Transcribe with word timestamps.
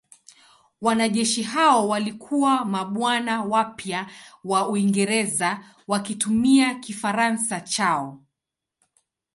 Wanajeshi 0.81 1.43
hao 1.43 1.87
walikuwa 1.89 2.65
mabwana 2.65 3.41
wapya 3.43 4.07
wa 4.43 4.69
Uingereza 4.69 5.63
wakitumia 5.87 6.75
Kifaransa 6.75 7.61
chao. 7.61 8.23